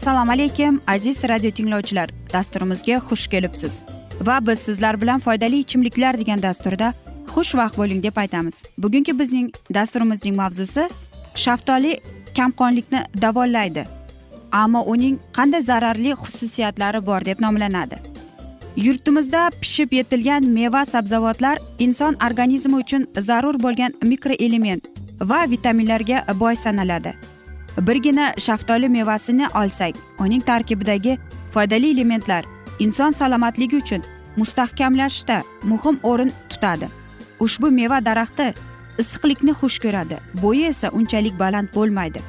assalomu 0.00 0.32
alaykum 0.32 0.80
aziz 0.86 1.24
radio 1.24 1.50
tinglovchilar. 1.50 2.10
Dasturimizga 2.32 2.96
xush 3.08 3.26
kelibsiz. 3.28 3.82
Va 4.20 4.46
biz 4.46 4.58
sizlar 4.58 5.00
bilan 5.00 5.20
foydali 5.20 5.58
ichimliklar 5.58 6.18
degan 6.18 6.42
dasturda 6.42 6.92
xushvaqt 7.34 7.76
bo'ling 7.76 8.02
deb 8.02 8.16
aytamiz. 8.16 8.64
Bugungi 8.78 9.18
bizning 9.18 9.50
dasturimizning 9.74 10.36
mavzusi 10.36 10.88
shaftoli 11.34 12.00
kamqonlikni 12.36 13.00
davolaydi. 13.22 13.86
Ammo 14.52 14.82
uning 14.86 15.18
qanday 15.36 15.62
zararli 15.62 16.12
xususiyatlari 16.12 17.06
bor 17.06 17.24
deb 17.24 17.40
nomlanadi. 17.40 18.09
Yurtimizda 18.76 19.50
pishib 19.60 19.92
yetilgan 19.92 20.44
meva 20.44 20.84
sabzavotlar 20.84 21.58
inson 21.78 22.16
organizmi 22.26 22.76
uchun 22.76 23.06
zarur 23.18 23.62
bo'lgan 23.62 23.92
mikroelement 24.02 24.88
va 25.20 25.50
vitaminlarga 25.50 26.24
boy 26.40 26.54
sanaladi. 26.56 27.14
Birgina 27.80 28.34
shaftoli 28.38 28.88
mevasini 28.88 29.46
olsak 29.54 29.94
uning 30.18 30.40
tarkibidagi 30.40 31.18
foydali 31.50 31.90
elementlar 31.90 32.44
inson 32.78 33.12
salomatligi 33.12 33.76
uchun 33.76 34.02
mustahkamlashda 34.36 35.42
muhim 35.62 35.98
o'rin 36.02 36.32
tutadi. 36.48 36.88
Ushbu 37.40 37.70
meva 37.70 38.04
daraxti 38.04 38.52
issiqlikni 38.98 39.52
xush 39.60 39.78
ko'radi 39.84 40.16
bo'yi 40.42 40.64
esa 40.66 40.90
unchalik 40.90 41.38
baland 41.38 41.68
bo'lmaydi. 41.74 42.20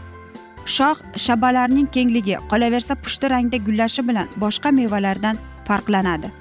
Shox 0.66 0.98
shabalarning 1.16 1.88
kengligi 1.96 2.36
qolaversa 2.52 2.96
pushti 2.96 3.30
rangda 3.30 3.58
gullashi 3.58 4.08
bilan 4.08 4.28
boshqa 4.44 4.72
mevalardan 4.72 5.38
farqlanadi. 5.68 6.32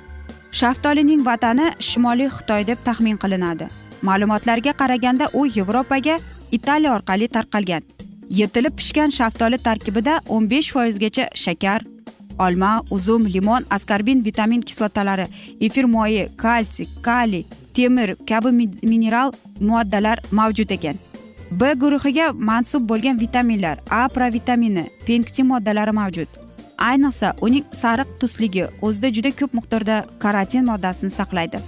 Shaftolining 0.53 1.22
vatani 1.28 1.66
shimoliy 1.88 2.31
xitoy 2.36 2.66
deb 2.66 2.78
taxmin 2.84 3.16
qilinadi. 3.22 3.69
Ma'lumotlarga 4.03 4.72
qaraganda 4.81 5.28
u 5.32 5.47
yevropaga 5.47 6.19
italiya 6.53 6.94
orqali 6.97 7.28
tarqalgan. 7.28 7.82
Yetilib 8.41 8.75
pishgan 8.78 9.10
shaftoli 9.19 9.58
tarkibida 9.58 10.20
o'n 10.28 10.50
besh 10.50 10.72
foizgacha 10.75 11.28
shakar 11.44 11.81
olma 12.38 12.82
uzum 12.91 13.26
limon 13.34 13.64
askarbin 13.70 14.25
vitamin 14.25 14.60
kislotalari 14.60 15.26
efir 15.60 15.84
moyi 15.84 16.28
kalsiy 16.37 16.88
kaliy 17.02 17.44
temir 17.75 18.16
kabi 18.28 18.50
mineral 18.82 19.32
moddalar 19.60 20.19
mavjud 20.31 20.70
ekan. 20.76 20.97
B 21.50 21.72
guruhiga 21.82 22.32
mansub 22.32 22.88
bo'lgan 22.91 23.20
vitaminlar 23.20 23.78
a 23.91 24.08
provitamini 24.08 24.84
penktin 25.06 25.47
moddalari 25.47 25.92
mavjud. 25.92 26.39
Ayniqsa 26.88 27.34
uning 27.46 27.64
sariq 27.82 28.08
tusligi 28.20 28.64
o'zida 28.86 29.08
juda 29.16 29.30
ko'p 29.41 29.52
miqdorda 29.58 29.96
karotin 30.22 30.64
moddasini 30.70 31.10
saqlaydi. 31.10 31.60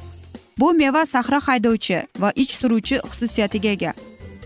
Bu 0.58 0.72
meva 0.72 1.06
sahra 1.06 1.40
haydovchi 1.46 1.98
va 2.22 2.32
ich 2.36 2.52
suruvchi 2.60 2.96
xususiyatiga 3.10 3.70
ega. 3.76 3.92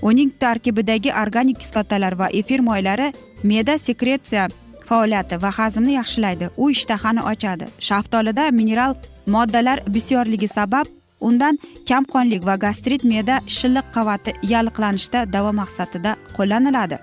Uning 0.03 0.31
tarkibidagi 0.41 1.11
organik 1.23 1.59
kislotalar 1.63 2.19
va 2.19 2.29
efir 2.41 2.61
moylari 2.61 3.13
me'da 3.43 3.79
sekretsiya 3.79 4.49
faoliyati 4.89 5.43
va 5.43 5.51
hazmni 5.59 5.93
yaxshilaydi. 5.93 6.51
U 6.57 6.71
ishtahani 6.71 7.23
ochadi. 7.33 7.67
Shaftolida 7.89 8.51
mineral 8.51 8.95
moddalar 9.27 9.79
bisyorligi 9.95 10.49
sabab 10.49 10.87
undan 11.21 11.59
kamqonlik 11.89 12.47
va 12.47 12.57
gastrit 12.57 13.05
me'da 13.05 13.41
shilliq 13.57 13.87
qavati 13.97 14.37
yalliqlanishda 14.53 15.33
davo 15.33 15.53
maqsadida 15.61 16.17
qo'llaniladi. 16.37 16.99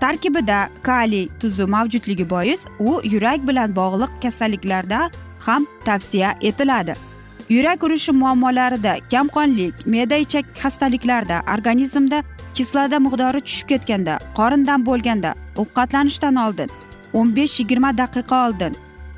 Tarkibida 0.00 0.68
kaliy 0.82 1.28
tuzi 1.40 1.64
mavjudligi 1.64 2.30
bois 2.30 2.66
u 2.78 3.00
yurak 3.04 3.48
bilan 3.48 3.76
bog'liq 3.76 4.12
kasalliklarda 4.22 5.10
ham 5.46 5.66
tavsiya 5.84 6.38
etiladi. 6.40 6.94
Yurak 7.48 7.82
urishi 7.82 8.12
muammolarida 8.12 8.96
kamqonlik 9.10 9.74
me'da 9.86 10.16
ichak 10.16 10.44
xastaliklarida 10.62 11.42
organizmda 11.54 12.22
kislota 12.54 12.98
miqdori 13.06 13.40
tushib 13.46 13.68
ketganda 13.68 14.18
qorindan 14.38 14.86
bo'lganda 14.88 15.34
ovqatlanishdan 15.62 16.36
oldin 16.44 16.70
o'n 17.12 17.36
besh 17.36 17.60
yigirma 17.60 17.90
daqiqa 17.98 18.36
oldin 18.46 18.74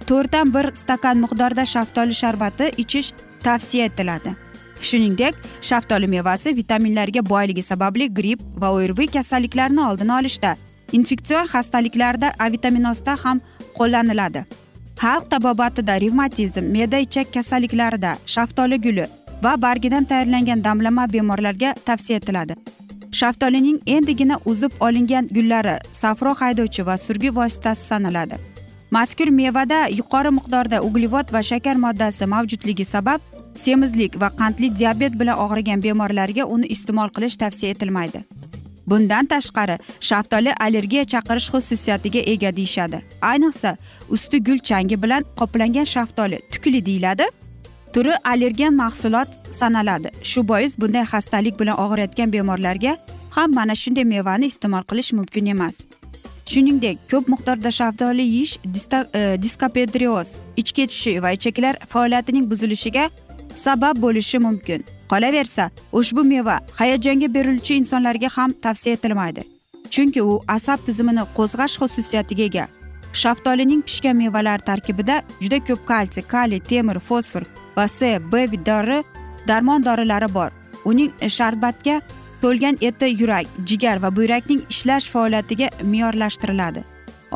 to'rtdan 0.08 0.54
bir 0.54 0.66
stakan 0.82 1.16
miqdorda 1.24 1.64
shaftoli 1.74 2.14
sharbati 2.22 2.66
ichish 2.82 3.12
tavsiya 3.44 3.84
etiladi. 3.84 4.30
Shuningdek 4.88 5.34
shaftoli 5.68 6.06
mevasi 6.06 6.56
vitaminlarga 6.56 7.22
boyligi 7.30 7.62
sababli 7.62 8.14
gripp 8.14 8.40
va 8.62 8.68
o'rvi 8.78 9.06
kasalliklarini 9.16 9.80
oldini 9.88 10.12
olishda 10.20 10.56
infeksion 10.92 11.46
xastaliklarda 11.52 12.32
avitaminozda 12.38 13.16
ham 13.24 13.40
qo'llaniladi. 13.78 14.44
Xalq 15.02 15.30
tabobatida 15.30 16.00
revmatizm 16.00 16.64
me'da 16.74 16.98
ichak 16.98 17.32
kasalliklarida 17.34 18.16
shaftoli 18.26 18.78
guli 18.86 19.06
va 19.42 19.62
bargidan 19.62 20.04
tayyorlangan 20.04 20.64
damlama 20.64 21.12
bemorlarga 21.12 21.74
tavsiya 21.86 22.18
etiladi. 22.18 22.54
Shaftolining 23.12 23.78
endigina 23.86 24.36
uzib 24.44 24.72
olingan 24.80 25.28
gullari 25.36 25.76
safro 25.92 26.34
haydovchi 26.40 26.86
va 26.86 26.96
surgi 26.96 27.30
vositasi 27.36 27.82
sanaladi. 27.90 28.36
Mazkur 28.90 29.28
mevada 29.30 29.80
yuqori 30.00 30.30
miqdorda 30.38 30.82
uglevod 30.82 31.32
va 31.32 31.42
shakar 31.42 31.76
moddasi 31.84 32.26
mavjudligi 32.34 32.84
sabab 32.84 33.20
semizlik 33.54 34.20
va 34.20 34.28
qandli 34.40 34.68
diabet 34.78 35.12
bilan 35.20 35.38
og'rigan 35.44 35.82
bemorlarga 35.86 36.44
uni 36.54 36.66
iste'mol 36.74 37.08
qilish 37.16 37.36
tavsiya 37.42 37.70
etilmaydi. 37.74 38.24
Bundan 38.90 39.26
tashqari 39.26 39.78
shaftoli 40.00 40.52
allergiya 40.66 41.04
chaqirish 41.04 41.48
xususiyatiga 41.52 42.20
ega 42.32 42.56
deyishadi. 42.56 43.02
Ayniqsa 43.22 43.76
usti 44.08 44.44
gul 44.44 44.58
changi 44.58 45.02
bilan 45.02 45.24
qoplangan 45.38 45.86
shaftoli 45.94 46.40
tukli 46.52 46.86
deyiladi. 46.86 47.26
Turi 47.92 48.14
allergen 48.24 48.74
mahsulot 48.74 49.28
sanaladi. 49.50 50.10
Shu 50.22 50.48
bois 50.48 50.72
bunday 50.80 51.04
xastalik 51.12 51.60
bilan 51.60 51.76
og'riyotgan 51.84 52.32
bemorlarga 52.32 52.96
ham 53.36 53.54
mana 53.54 53.74
shunday 53.74 54.04
mevani 54.04 54.46
iste'mol 54.52 54.84
qilish 54.90 55.12
mumkin 55.12 55.46
emas. 55.54 55.76
Shuningdek 56.52 56.98
ko'p 57.10 57.28
miqdorda 57.28 57.70
shaftoli 57.70 58.22
yeyish 58.22 58.58
e, 59.14 59.42
diskopedrioz 59.42 60.40
ich 60.56 60.72
ketishi 60.72 61.22
va 61.22 61.30
ichaklar 61.32 61.74
faoliyatining 61.88 62.50
buzilishiga 62.50 63.10
sabab 63.54 63.96
bo'lishi 64.04 64.38
mumkin. 64.38 64.84
Qolaversa 65.10 65.70
ushbu 65.92 66.24
meva 66.24 66.56
hayajonga 66.80 67.28
beriluvchi 67.34 67.74
insonlarga 67.80 68.28
ham 68.36 68.52
tavsiya 68.52 68.94
etilmaydi. 68.96 69.42
Chunki 69.90 70.22
u 70.22 70.40
asab 70.48 70.78
tizimini 70.86 71.24
qo'zg'ash 71.36 71.76
xususiyatiga 71.80 72.44
ega. 72.50 72.66
Shaftolining 73.12 73.82
pishgan 73.88 74.16
mevalari 74.16 74.62
tarkibida 74.62 75.22
juda 75.40 75.58
ko'p 75.68 75.86
kalsiy 75.90 76.24
kaliy 76.32 76.60
temir 76.60 76.98
fosfor 77.08 77.42
va 77.76 77.84
s 77.88 78.18
b 78.32 78.46
dori 78.66 79.02
darmon 79.48 79.84
dorilari 79.84 80.28
bor. 80.34 80.50
Uning 80.84 81.10
sharbatga 81.36 82.00
to'lgan 82.42 82.76
eti 82.80 83.06
yurak 83.20 83.46
jigar 83.68 83.96
va 84.02 84.10
buyrakning 84.16 84.60
ishlash 84.70 85.06
faoliyatiga 85.12 85.68
me'yorlashtiriladi. 85.82 86.84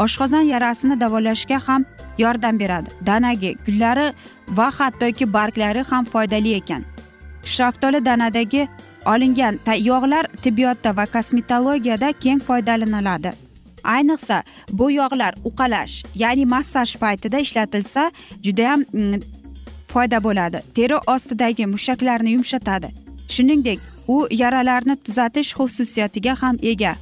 Oshqozon 0.04 0.44
yarasini 0.52 1.00
davolashga 1.00 1.58
ham 1.66 1.84
yordam 2.18 2.58
beradi. 2.58 2.90
Danagi 3.06 3.56
gullari 3.66 4.12
va 4.48 4.70
hattoki 4.78 5.32
barglari 5.32 5.82
ham 5.90 6.04
foydali 6.04 6.54
ekan. 6.60 6.91
Shaftoli 7.44 8.04
danadagi 8.04 8.68
olingan 9.06 9.58
yog'lar 9.78 10.26
tibbiyotda 10.42 10.96
va 10.96 11.06
kosmetologiyada 11.06 12.12
keng 12.12 12.40
foydalaniladi. 12.40 13.32
Ayniqsa 13.84 14.42
bu 14.72 14.90
yog'lar 14.90 15.34
uqalash 15.44 16.04
ya'ni 16.14 16.44
massaj 16.44 16.96
paytida 16.96 17.38
ishlatilsa 17.38 18.12
judayam 18.42 18.84
mm, 18.92 19.22
foyda 19.86 20.24
bo'ladi. 20.24 20.62
Teri 20.74 20.96
ostidagi 21.06 21.66
mushaklarni 21.66 22.30
yumshatadi. 22.30 22.88
Shuningdek 23.28 23.80
u 24.08 24.26
yaralarni 24.30 24.96
tuzatish 24.96 25.54
xususiyatiga 25.58 26.34
ham 26.42 26.56
ega. 26.62 26.94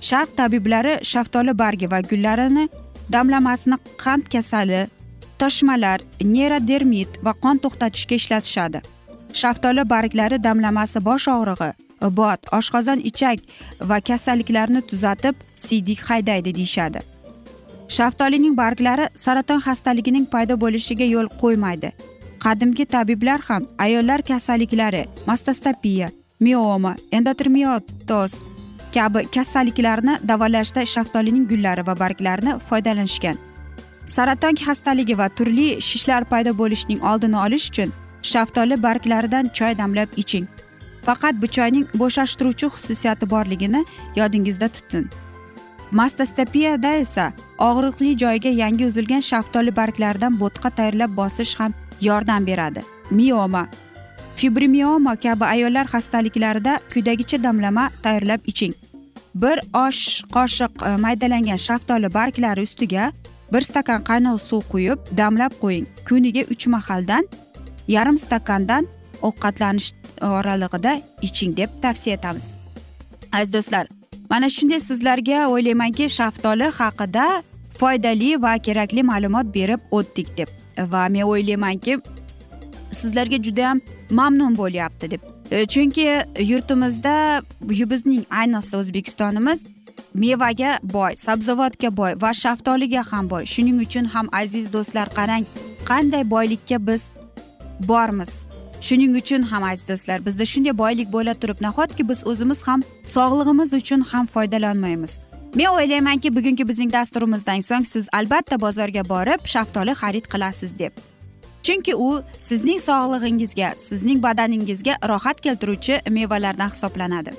Sharq 0.00 0.36
tabiblari 0.36 0.94
shaftoli 1.02 1.58
bargi 1.58 1.90
va 1.90 2.00
gullarini 2.00 2.68
damlamasini 3.12 3.76
qand 4.04 4.24
kasali 4.32 4.86
toshmalar 5.38 6.00
neyrodermit 6.34 7.08
va 7.24 7.32
qon 7.42 7.56
to'xtatishga 7.62 8.14
ishlatishadi. 8.14 8.80
Shaftoli 9.32 9.84
barglari 9.94 10.38
damlamasi 10.44 11.00
bosh 11.08 11.28
og'rig'i 11.28 11.70
bot 12.18 12.40
oshqozon 12.58 13.00
ichak 13.10 13.38
va 13.90 14.00
kasalliklarni 14.00 14.82
tuzatib 14.90 15.34
siydik 15.56 16.00
haydaydi 16.08 16.54
deyishadi. 16.54 17.00
Shaftolining 17.96 18.56
barglari 18.56 19.06
saraton 19.24 19.60
xastaligining 19.66 20.26
paydo 20.34 20.54
bo'lishiga 20.64 21.06
yo'l 21.14 21.28
qo'ymaydi. 21.42 21.92
Qadimgi 22.44 22.84
tabiblar 22.94 23.40
ham 23.48 23.68
ayollar 23.78 24.22
kasalliklari 24.30 25.04
mastostopiya 25.26 26.08
mioma 26.40 26.96
endotermiotoz 27.12 28.32
kabi 28.94 29.20
kasalliklarni 29.36 30.18
davolashda 30.28 30.86
shaftolining 30.94 31.46
gullari 31.50 31.86
va 31.86 31.94
barglarini 32.02 32.58
foydalanishgan. 32.68 33.36
Saraton 34.06 34.54
xastaligi 34.64 35.18
va 35.18 35.28
turli 35.28 35.68
shishlar 35.88 36.22
paydo 36.32 36.52
bo'lishining 36.60 37.00
oldini 37.10 37.38
olish 37.46 37.68
uchun 37.70 37.92
shaftoli 38.22 38.82
barglaridan 38.82 39.50
choy 39.58 39.78
damlab 39.78 40.08
iching. 40.16 40.46
Faqat 41.06 41.42
bu 41.42 41.46
choyning 41.46 41.86
bo'shashtiruvchi 42.00 42.66
xususiyati 42.74 43.30
borligini 43.30 43.84
yodingizda 44.16 44.68
tuting. 44.68 45.06
Mastastapiyada 45.90 46.94
esa 47.04 47.32
og'riqli 47.58 48.16
joyga 48.24 48.50
yangi 48.62 48.86
uzilgan 48.86 49.24
shaftoli 49.30 49.76
barglaridan 49.76 50.38
bo'tqa 50.42 50.70
tayyorlab 50.78 51.16
bosish 51.16 51.54
ham 51.60 51.74
yordam 52.00 52.46
beradi. 52.46 52.82
Mioma. 53.10 53.66
Fibrimioma 54.36 55.16
kabi 55.16 55.44
ayollar 55.44 55.86
xastaliklarida 55.86 56.80
quyidagicha 56.92 57.42
damlama 57.42 57.90
tayyorlab 58.02 58.40
iching. 58.46 58.74
Bir 59.34 59.60
osh 59.86 60.24
qoshiq 60.34 60.72
e, 60.88 60.96
maydalangan 60.96 61.60
shaftoli 61.66 62.14
barglari 62.14 62.62
ustiga 62.68 63.12
bir 63.52 63.60
stakan 63.60 64.00
qaynoq 64.08 64.40
suv 64.40 64.62
quyib 64.72 64.98
damlab 65.16 65.52
qo'ying. 65.62 65.86
Kuniga 66.08 66.42
uch 66.52 66.66
mahaldan 66.66 67.28
yarim 67.96 68.18
stakandan 68.24 68.84
ovqatlanish 69.28 69.88
oralig'ida 70.38 70.92
iching 71.28 71.56
deb 71.56 71.70
tavsiya 71.82 72.16
etamiz. 72.16 72.54
Aziz 73.32 73.52
do'stlar 73.52 73.86
mana 74.30 74.48
shunday 74.56 74.80
sizlarga 74.80 75.38
o'ylaymanki 75.52 76.08
shaftoli 76.18 76.68
haqida 76.80 77.26
foydali 77.80 78.30
va 78.42 78.52
kerakli 78.66 79.02
ma'lumot 79.12 79.54
berib 79.54 79.80
o'tdik 79.98 80.28
deb 80.38 80.48
va 80.92 81.02
men 81.08 81.22
o'ylaymanki 81.32 81.98
sizlarga 83.00 83.38
judayam 83.46 83.80
mamnun 84.10 84.56
bo'lyapti 84.56 85.10
deb. 85.10 85.22
E, 85.50 85.66
chunki 85.66 86.06
yurtimizda 86.50 87.14
bizning 87.92 88.22
ayniqsa 88.40 88.78
o'zbekistonimiz 88.82 89.66
mevaga 90.14 90.78
boy 90.82 91.12
sabzavotga 91.26 91.96
boy 91.96 92.12
va 92.22 92.32
shaftoliga 92.42 93.02
ham 93.10 93.30
boy. 93.30 93.44
Shuning 93.54 93.80
uchun 93.86 94.04
ham 94.14 94.28
aziz 94.42 94.72
do'stlar 94.72 95.08
qarang 95.18 95.44
qanday 95.90 96.30
boylikka 96.30 96.86
biz 96.86 97.10
bormiz. 97.80 98.46
Shuning 98.80 99.16
uchun 99.16 99.42
ham 99.42 99.62
aziz 99.62 99.88
do'stlar 99.88 100.26
bizda 100.26 100.44
shunday 100.52 100.78
boylik 100.78 101.12
bo'la 101.12 101.34
turib 101.34 101.58
nahotki 101.66 102.08
biz 102.08 102.26
o'zimiz 102.26 102.68
ham 102.68 102.80
sog'lig'imiz 103.06 103.72
uchun 103.72 104.00
ham 104.00 104.26
foydalanmaymiz. 104.26 105.20
Men 105.54 105.66
o'ylaymanki 105.66 106.36
bugungi 106.36 106.68
bizning 106.68 106.92
dasturimizdan 106.92 107.60
so'ng 107.60 107.86
siz 107.86 108.08
albatta 108.12 108.60
bozorga 108.60 109.02
borib 109.08 109.46
shaftoli 109.54 109.94
xarid 110.02 110.26
qilasiz 110.32 110.78
deb. 110.78 110.92
Chunki 111.62 111.94
u 111.94 112.22
sizning 112.38 112.80
sog'lig'ingizga 112.88 113.68
sizning 113.76 114.22
badaningizga 114.22 114.94
rohat 115.08 115.40
keltiruvchi 115.40 116.00
mevalardan 116.10 116.70
hisoblanadi. 116.74 117.30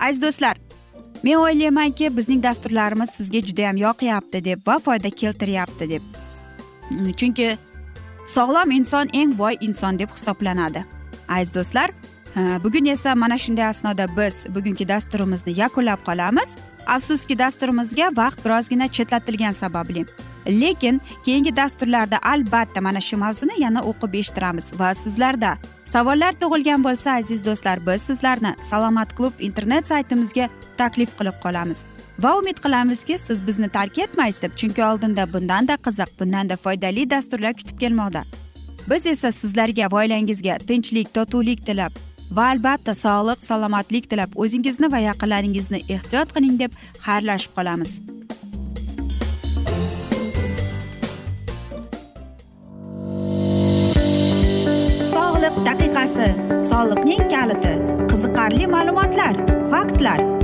Aziz 0.00 0.22
do'stlar 0.22 0.56
men 1.22 1.36
o'ylaymanki 1.44 2.16
bizning 2.16 2.42
dasturlarimiz 2.42 3.10
sizga 3.10 3.40
judayam 3.48 3.76
yoqyapti 3.76 4.44
deb 4.44 4.66
va 4.66 4.78
foyda 4.78 5.10
keltiryapti 5.10 5.88
deb. 5.90 6.02
Chunki 7.16 7.56
sog'lom 8.26 8.70
inson 8.70 9.08
eng 9.12 9.38
boy 9.38 9.56
inson 9.60 9.98
deb 9.98 10.10
hisoblanadi. 10.10 10.84
Aziz 11.28 11.54
do'stlar 11.54 11.90
bugun 12.64 12.84
esa 12.84 13.14
mana 13.14 13.38
shunday 13.38 13.66
asnoda 13.66 14.06
biz 14.16 14.46
bugungi 14.54 14.88
dasturimizni 14.88 15.52
yakunlab 15.60 16.00
qolamiz. 16.06 16.56
Afsuski 16.86 17.38
dasturimizga 17.38 18.10
vaqt 18.16 18.44
birozgina 18.44 18.88
chetlatilgani 18.88 19.54
sababli. 19.54 20.06
Lekin 20.46 21.00
keyingi 21.24 21.56
dasturlarda 21.56 22.18
albatta 22.22 22.80
mana 22.80 23.00
shu 23.00 23.16
mavzuni 23.16 23.56
yana 23.58 23.80
o'qib 23.90 24.14
eshittiramiz 24.20 24.66
va 24.80 24.94
sizlarda 24.94 25.56
savollar 25.84 26.32
tug'ilgan 26.32 26.84
bo'lsa 26.84 27.16
aziz 27.20 27.46
do'stlar 27.46 27.86
biz 27.86 28.02
sizlarni 28.02 28.52
salomat 28.60 29.16
klub 29.16 29.32
internet 29.38 29.86
saytimizga 29.86 30.48
taklif 30.76 31.10
qilib 31.18 31.36
qolamiz. 31.44 31.86
Va 32.18 32.38
umid 32.38 32.58
qilamizki 32.64 33.18
siz 33.18 33.46
bizni 33.46 33.68
tark 33.68 33.98
etmaysiz 33.98 34.42
deb 34.42 34.56
chunki 34.56 34.84
oldinda 34.84 35.26
bundanda 35.32 35.74
qiziq 35.86 36.10
bundanda 36.20 36.56
foydali 36.56 37.10
dasturlar 37.10 37.52
kutib 37.52 37.78
kelmoqda. 37.80 38.24
Biz 38.90 39.06
esa 39.06 39.32
sizlarga 39.32 39.90
va 39.92 40.02
oilangizga 40.02 40.58
tinchlik 40.68 41.14
totuvlik 41.14 41.66
tilab 41.66 41.92
va 42.30 42.48
albatta 42.54 42.94
sog'lik 42.94 43.40
salomatlik 43.44 44.10
tilab 44.10 44.36
o'zingizni 44.36 44.92
va 44.92 44.98
yaqinlaringizni 44.98 45.80
ehtiyot 45.96 46.34
qiling 46.36 46.58
deb 46.58 46.76
xayrlashib 47.06 47.56
qolamiz. 47.58 47.92
Sog'liq 55.14 55.60
daqiqasi 55.68 56.30
soliqning 56.70 57.28
kaliti 57.34 57.74
qiziqarli 58.10 58.72
ma'lumotlar 58.76 59.34
faktlar. 59.74 60.43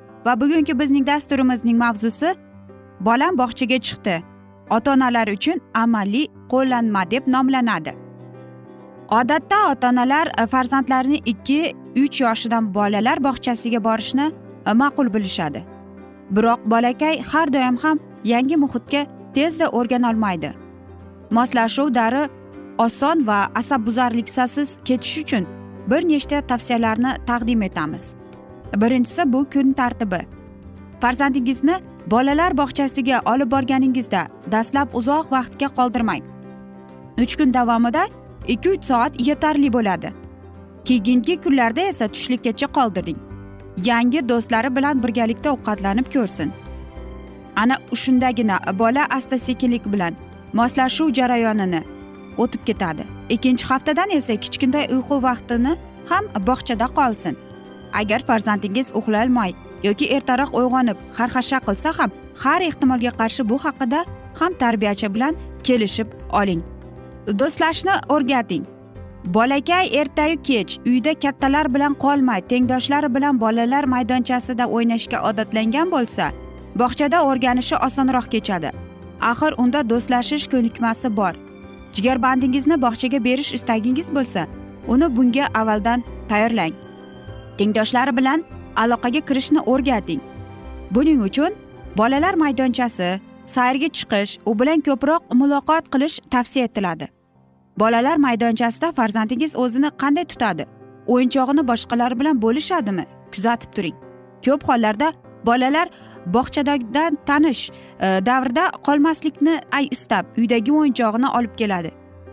Va 0.25 0.41
bugungi 0.41 0.79
bizning 0.79 1.07
dasturimizning 1.07 1.77
mavzusi 1.77 2.35
bolam 2.99 3.37
bog'chaga 3.37 3.77
chiqdi. 3.87 4.15
Ota 4.69 4.93
onalar 4.93 5.27
uchun 5.27 5.59
amaliy 5.73 6.27
qo'llanma 6.51 7.11
deb 7.11 7.27
nomlanadi. 7.27 7.93
Odatda 9.19 9.57
ota 9.71 9.89
onalar 9.89 10.27
e, 10.41 10.47
farzandlarini 10.47 11.19
ikki 11.25 11.75
uch 12.03 12.21
yoshidan 12.21 12.73
bolalar 12.73 13.23
bog'chasiga 13.27 13.83
borishni 13.83 14.31
e, 14.67 14.71
ma'qul 14.81 15.13
bilishadi. 15.13 15.61
Biroq 16.35 16.61
bolakay 16.73 17.21
har 17.31 17.53
doim 17.53 17.77
ham 17.83 17.99
yangi 18.23 18.55
muhitga 18.63 19.05
tezda 19.35 19.67
o'rganolmaydi 19.77 20.51
moslashuv 21.31 21.93
dari 21.93 22.29
oson 22.77 23.27
va 23.27 23.47
asabbuzarliksiz 23.55 24.77
ketishi 24.85 25.21
uchun 25.21 25.45
bir 25.89 26.01
nechta 26.07 26.41
tavsiyalarni 26.41 27.11
taqdim 27.27 27.61
etamiz. 27.61 28.15
Birinchisi 28.75 29.33
bu 29.33 29.49
kun 29.53 29.73
tartibi. 29.73 30.27
Farzandingizni 31.01 31.75
bolalar 32.07 32.57
bog'chasiga 32.57 33.21
olib 33.25 33.51
borganingizda 33.51 34.27
dastlab 34.51 34.89
uzoq 34.93 35.31
vaqtga 35.31 35.67
qoldirmang. 35.67 36.23
Uch 37.21 37.37
kun 37.37 37.53
davomida 37.53 38.03
ikki 38.47 38.69
uch 38.69 38.83
soat 38.83 39.27
yetarli 39.27 39.73
bo'ladi. 39.73 40.13
Keyingi 40.85 41.41
kunlarda 41.41 41.81
esa 41.81 42.07
tushlikkacha 42.07 42.67
qoldiring. 42.77 43.19
Yangi 43.85 44.29
do'stlari 44.29 44.75
bilan 44.75 45.03
birgalikda 45.03 45.53
ovqatlanib 45.55 46.07
ko'rsin. 46.13 46.51
Ana 47.55 47.75
shundagina 47.93 48.59
bola 48.79 49.05
asta 49.09 49.37
sekinlik 49.37 49.85
bilan 49.93 50.13
moslashuv 50.53 51.13
jarayonini 51.13 51.83
o'tib 52.37 52.65
ketadi. 52.65 53.03
Ikkinchi 53.29 53.65
haftadan 53.65 54.09
esa 54.09 54.35
kichkintoy 54.35 54.85
uyqu 54.95 55.23
vaqtini 55.23 55.73
ham 56.09 56.25
bog'chada 56.47 56.87
qolsin. 56.99 57.35
Agar 57.93 58.19
farzandingiz 58.29 58.91
uxlolmay 58.99 59.51
yoki 59.83 60.05
ertaroq 60.15 60.51
uyg'onib 60.59 60.97
xarxasha 61.17 61.59
qilsa 61.67 61.89
ham 61.99 62.11
har 62.43 62.61
ehtimolga 62.69 63.11
qarshi 63.21 63.49
bu 63.49 63.57
haqida 63.65 64.05
ham 64.39 64.53
tarbiyachi 64.63 65.13
bilan 65.15 65.33
kelishib 65.63 66.07
oling. 66.41 66.61
Do'stlashni 67.39 67.95
o'rgating. 68.09 68.63
Bolakay 69.25 69.85
ertayu 70.01 70.41
kech 70.43 70.77
uyda 70.85 71.13
kattalar 71.23 71.73
bilan 71.73 71.93
qolmay 72.03 72.41
tengdoshlari 72.51 73.09
bilan 73.15 73.41
bolalar 73.41 73.83
maydonchasida 73.93 74.65
o'ynashga 74.75 75.19
odatlangan 75.29 75.91
bo'lsa 75.91 76.31
bog'chada 76.81 77.17
o'rganishi 77.29 77.75
osonroq 77.87 78.27
kechadi. 78.33 78.69
Axir 79.31 79.53
unda 79.57 79.89
do'stlashish 79.89 80.47
ko'nikmasi 80.53 81.17
bor. 81.17 81.33
Jigarbandingizni 81.95 82.81
bog'chaga 82.85 83.19
berish 83.27 83.53
istagingiz 83.57 84.07
bo'lsa 84.15 84.47
uni 84.87 85.15
bunga 85.15 85.45
avvaldan 85.59 86.03
tayyorlang. 86.29 86.73
Tengdoshlari 87.57 88.17
bilan 88.17 88.43
aloqaga 88.75 89.19
kirishni 89.19 89.59
o'rgating. 89.59 90.21
Buning 90.91 91.21
uchun 91.23 91.51
bolalar 91.97 92.33
maydonchasi 92.33 93.19
sayrga 93.45 93.89
chiqish 93.97 94.37
u 94.45 94.59
bilan 94.59 94.79
ko'proq 94.87 95.21
muloqot 95.33 95.85
qilish 95.93 96.19
tavsiya 96.31 96.65
etiladi. 96.65 97.07
Bolalar 97.79 98.17
maydonchasida 98.17 98.91
farzandingiz 98.91 99.55
o'zini 99.55 99.89
qanday 100.01 100.25
tutadi? 100.25 100.65
O'yinchog'ini 101.07 101.67
boshqalar 101.67 102.19
bilan 102.19 102.41
bo'lishadimi? 102.41 103.05
Kuzatib 103.33 103.71
turing. 103.75 103.95
Ko'p 104.45 104.63
hollarda 104.69 105.13
bolalar 105.45 105.87
bog'chadagidan 106.25 107.17
tanish 107.25 107.69
e, 107.99 108.25
davrda 108.25 108.71
qolmaslikni 108.87 109.59
ay 109.71 109.87
istab 109.91 110.25
uydagi 110.37 110.71
o'yinchog'ini 110.71 111.29
olib 111.37 111.55
keladi. 111.61 111.91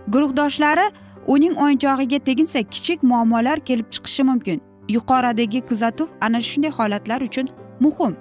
Guruhdoshlari 0.09 0.91
uning 1.27 1.55
o'yinchog'iga 1.65 2.19
teginsa 2.19 2.63
kichik 2.63 3.03
muammolar 3.03 3.59
kelib 3.61 3.89
chiqishi 3.95 4.23
mumkin. 4.23 4.68
Yuqoridagi 4.89 5.61
kuzatuv 5.61 6.09
ana 6.21 6.41
shunday 6.43 6.71
holatlar 6.71 7.21
uchun 7.21 7.49
muhim. 7.81 8.17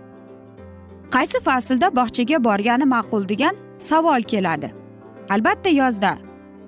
Qaysi 1.12 1.40
faslda 1.48 1.96
bog'chaga 1.96 2.44
borgani 2.44 2.86
ma'qul 2.96 3.30
degan 3.30 3.56
savol 3.80 4.22
keladi. 4.22 4.74
Albatta 5.30 5.70
yozda 5.70 6.18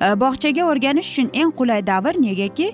e, 0.02 0.20
bog'chaga 0.22 0.64
o'rganish 0.72 1.10
uchun 1.12 1.30
eng 1.34 1.52
qulay 1.60 1.88
davr 1.88 2.14
negaki 2.22 2.68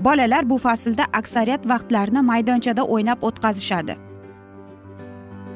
bolalar 0.00 0.50
bu 0.50 0.58
faslda 0.58 1.04
aksariyat 1.12 1.68
vaqtlarini 1.72 2.22
maydonchada 2.30 2.82
o'ynab 2.84 3.18
o'tkazishadi. 3.22 3.96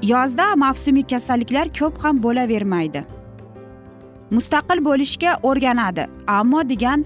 Yozda 0.03 0.57
mavsumiy 0.57 1.07
kasalliklar 1.13 1.67
ko'p 1.79 2.05
ham 2.05 2.23
bo'lavermaydi. 2.23 3.03
Mustaqil 4.31 4.85
bo'lishga 4.85 5.33
o'rganadi 5.43 6.07
ammo 6.27 6.69
degan 6.69 7.05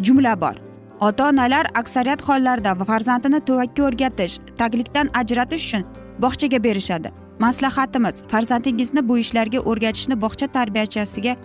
jumla 0.00 0.40
bor. 0.40 0.71
Ota 1.02 1.28
onalar 1.28 1.66
aksariyat 1.74 2.22
hollarda 2.28 2.84
farzandini 2.84 3.40
tuvakka 3.40 3.82
o'rgatish 3.88 4.34
taglikdan 4.58 5.08
ajratish 5.20 5.64
uchun 5.66 5.84
bog'chaga 6.22 6.64
berishadi. 6.64 7.08
Maslahatimiz 7.38 8.22
farzandingizni 8.32 9.08
bu 9.08 9.18
ishlarga 9.18 9.60
o'rgatishni 9.70 10.20
bog'cha 10.24 10.46
tarbiyachisiga 10.46 11.36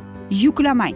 yuklamang. 0.44 0.96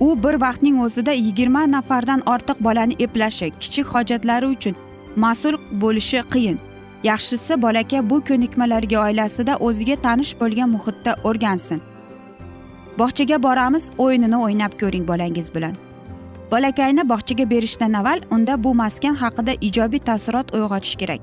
U 0.00 0.08
bir 0.22 0.34
vaqtning 0.44 0.80
o'zida 0.84 1.12
yigirma 1.12 1.62
nafardan 1.70 2.20
ortiq 2.32 2.58
bolani 2.66 2.94
eplashi 3.04 3.50
kichik 3.60 3.86
hojatlari 3.94 4.46
uchun 4.46 4.74
mas'ul 5.16 5.56
bo'lishi 5.82 6.20
qiyin. 6.32 6.58
Yaxshisi 7.04 7.62
bolakay 7.62 8.10
bu 8.10 8.16
ko'nikmalarga 8.28 8.98
oilasida 9.06 9.56
o'ziga 9.66 9.96
tanish 10.06 10.32
bo'lgan 10.40 10.68
muhitda 10.74 11.16
o'rgansin. 11.24 11.80
Bog'chaga 12.98 13.42
boramiz 13.42 13.84
o'yinini 13.98 14.38
o'ynab 14.46 14.72
ko'ring 14.80 15.08
bolangiz 15.08 15.54
bilan. 15.54 15.74
Bolakayni 16.52 17.08
bog'chaga 17.08 17.50
berishdan 17.50 17.92
avval 17.92 18.20
unda 18.30 18.64
bu 18.64 18.74
maskan 18.74 19.14
haqida 19.14 19.52
ijobiy 19.68 20.00
taassurot 20.08 20.54
uyg'otish 20.54 20.96
kerak. 21.00 21.20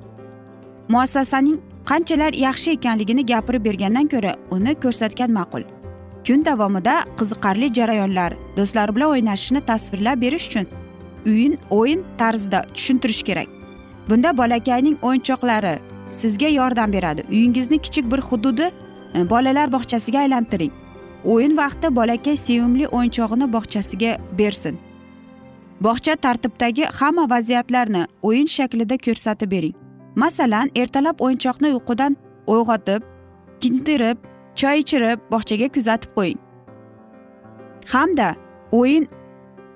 Muassasaning 0.93 1.59
qanchalar 1.89 2.33
yaxshi 2.33 2.71
ekanligini 2.77 3.25
gapirib 3.31 3.65
bergandan 3.65 4.07
ko'ra 4.13 4.33
uni 4.51 4.74
ko'rsatgan 4.83 5.31
ma'qul. 5.38 5.63
Kun 6.27 6.45
davomida 6.45 6.95
qiziqarli 7.19 7.67
jarayonlar 7.77 8.31
do'stlar 8.57 8.95
bilan 8.95 9.09
o'ynashishni 9.13 9.62
tasvirlab 9.69 10.21
berish 10.21 10.48
uchun 10.50 10.65
uyin 11.25 11.53
o'yin 11.69 12.03
tarzida 12.17 12.59
tushuntirish 12.75 13.24
kerak. 13.29 13.48
Bunda 14.09 14.38
bolakayning 14.38 14.98
o'yinchoqlari 15.07 15.75
sizga 16.09 16.50
yordam 16.59 16.93
beradi. 16.93 17.24
Uyingizni 17.31 17.77
kichik 17.86 18.12
bir 18.12 18.21
hududi 18.29 18.71
e, 19.15 19.29
bolalar 19.29 19.71
bog'chasiga 19.71 20.19
aylantiring. 20.19 20.71
O'yin 21.25 21.57
vaqti 21.57 21.95
bolakay 21.95 22.38
sevimli 22.38 22.86
o'yinchog'ini 22.88 23.53
bog'chasiga 23.53 24.17
bersin. 24.39 24.88
Bog'cha 25.81 26.15
tartibdagi 26.15 26.86
hamma 27.00 27.29
vaziyatlarni 27.29 28.03
o'yin 28.21 28.48
shaklida 28.55 28.98
ko'rsatib 29.05 29.51
bering. 29.51 29.75
Masalan 30.15 30.71
ertalab 30.75 31.21
o'yinchoqni 31.25 31.74
uyqudan 31.75 32.17
uyg'otib 32.53 33.01
kintirib 33.62 34.17
choy 34.59 34.83
ichirib 34.83 35.19
bog'chaga 35.31 35.67
kuzatib 35.75 36.12
qo'ying. 36.17 36.39
Hamda 37.93 38.29
o'yin 38.79 39.07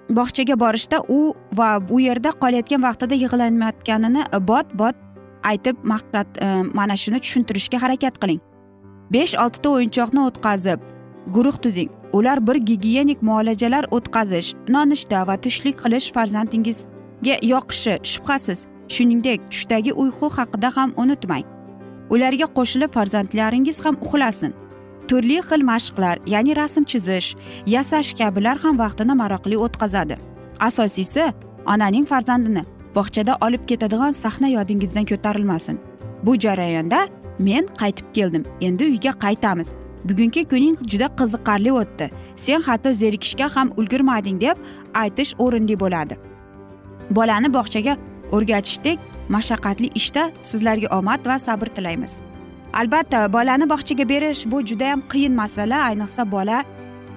bog'chaga 0.10 0.60
borishda 0.64 0.98
u 1.18 1.20
va 1.60 1.70
bu 1.90 2.00
yerda 2.08 2.32
qolayotgan 2.44 2.82
vaqtida 2.88 3.16
yig'lanmayotganini 3.24 4.24
bot 4.50 4.68
bot 4.82 4.96
aytib 5.52 5.78
maqsad 5.94 6.28
e, 6.46 6.48
mana 6.80 6.96
shuni 7.04 7.20
tushuntirishga 7.24 7.78
harakat 7.84 8.20
qiling. 8.22 8.42
Besh 9.14 9.36
oltita 9.44 9.70
o'yinchoqni 9.76 10.22
o'tkazib 10.28 10.80
guruh 11.28 11.58
tuzing. 11.64 11.90
Ular 12.14 12.48
bir 12.48 12.56
gigiyenik 12.56 13.22
muolajalar 13.22 13.86
o'tkazish 13.92 14.54
nonushta 14.70 15.28
va 15.28 15.38
tushlik 15.38 15.78
qilish 15.84 16.12
farzandingizga 16.14 17.36
yoqishi 17.42 17.98
shubhasiz. 18.04 18.66
Shuningdek 18.88 19.40
tushdagi 19.52 19.94
uyqu 19.94 20.30
haqida 20.38 20.70
ham 20.78 20.94
unutmang. 20.98 21.46
Ularga 22.10 22.48
qo'shilib 22.58 22.92
farzandlaringiz 22.98 23.86
ham 23.86 23.96
uxlasin. 24.06 24.54
Turli 25.08 25.40
xil 25.50 25.62
mashqlar 25.72 26.20
ya'ni 26.34 26.56
rasm 26.56 26.84
chizish 26.84 27.36
yasash 27.66 28.14
kabilar 28.20 28.58
ham 28.64 28.80
vaqtini 28.84 29.14
maroqli 29.22 29.58
o'tkazadi 29.58 30.18
asosiysi 30.60 31.34
onaning 31.66 32.06
farzandini 32.06 32.64
bog'chada 32.96 33.38
olib 33.42 33.66
ketadigan 33.68 34.12
sahna 34.12 34.48
yodingizdan 34.48 35.06
ko'tarilmasin. 35.06 35.80
Bu 36.24 36.40
jarayonda 36.40 37.08
men 37.40 37.66
qaytib 37.82 38.06
keldim. 38.14 38.44
Endi 38.62 38.84
uyga 38.84 39.12
qaytamiz. 39.26 39.74
Bugungi 40.10 40.44
kuning 40.52 40.78
juda 40.92 41.08
qiziqarli 41.20 41.72
o'tdi. 41.82 42.10
Sen 42.36 42.62
hatto 42.62 42.92
zerikishga 43.02 43.48
ham 43.56 43.72
ulgurmading 43.78 44.42
deb 44.42 44.58
aytish 45.04 45.32
o'rinli 45.46 45.80
bo'ladi. 45.84 46.18
Bolani 47.18 47.54
bog'chaga 47.54 47.98
o'rgatishdek 48.32 49.00
mashaqqatli 49.36 49.88
ishda 50.00 50.24
sizlarga 50.50 50.88
omad 50.98 51.26
va 51.30 51.40
sabr 51.40 51.68
tilaymiz. 51.76 52.14
Albatta 52.74 53.34
bolani 53.34 53.70
bog'chaga 53.70 54.10
berish 54.10 54.46
bu 54.52 54.66
judayam 54.70 55.02
qiyin 55.12 55.34
masala. 55.42 55.78
Ayniqsa 55.90 56.32
bola 56.32 56.64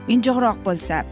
injiqroq 0.09 0.59
bo'lsa. 0.67 1.05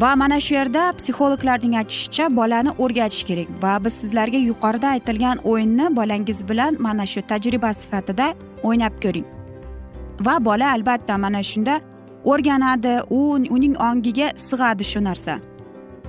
Va 0.00 0.16
mana 0.16 0.40
shu 0.40 0.54
yerda 0.54 0.82
psixologlarning 0.98 1.74
aytishicha 1.80 2.36
bolani 2.36 2.70
o'rgatish 2.84 3.24
kerak 3.28 3.48
va 3.62 3.72
biz 3.84 3.94
sizlarga 4.02 4.38
yuqorida 4.50 4.88
aytilgan 4.96 5.38
o'yinni 5.50 5.96
bolangiz 5.96 6.48
bilan 6.48 6.76
mana 6.86 7.06
shu 7.12 7.20
tajriba 7.30 7.72
sifatida 7.80 8.26
o'ynab 8.62 8.94
ko'ring. 9.04 9.37
Va 10.20 10.44
bola 10.44 10.72
albatta 10.72 11.18
mana 11.18 11.42
shunda 11.42 11.80
o'rganadi 12.24 12.94
u 13.10 13.20
uning 13.56 13.76
ongiga 13.88 14.32
sig'adi 14.36 14.84
shu 14.84 15.00
narsa. 15.04 15.38